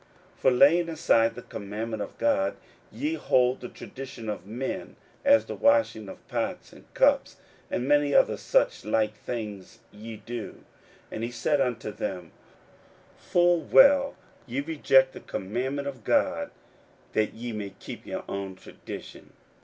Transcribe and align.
41:007:008 0.33 0.39
For 0.41 0.51
laying 0.51 0.89
aside 0.89 1.35
the 1.35 1.41
commandment 1.43 2.01
of 2.01 2.17
God, 2.17 2.57
ye 2.91 3.13
hold 3.13 3.61
the 3.61 3.69
tradition 3.69 4.29
of 4.29 4.47
men, 4.47 4.95
as 5.23 5.45
the 5.45 5.53
washing 5.53 6.09
of 6.09 6.27
pots 6.27 6.73
and 6.73 6.91
cups: 6.95 7.37
and 7.69 7.87
many 7.87 8.11
other 8.11 8.35
such 8.35 8.83
like 8.83 9.15
things 9.15 9.77
ye 9.91 10.15
do. 10.17 10.53
41:007:009 11.11 11.11
And 11.11 11.23
he 11.23 11.29
said 11.31 11.61
unto 11.61 11.91
them, 11.91 12.31
Full 13.15 13.61
well 13.61 14.15
ye 14.47 14.61
reject 14.61 15.13
the 15.13 15.19
commandment 15.19 15.87
of 15.87 16.03
God, 16.03 16.49
that 17.13 17.35
ye 17.35 17.51
may 17.51 17.69
keep 17.77 18.03
your 18.07 18.23
own 18.27 18.55
tradition. 18.55 19.33